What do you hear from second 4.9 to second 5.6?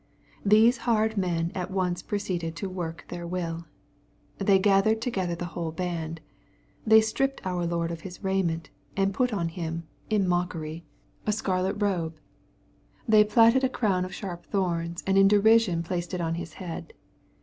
together the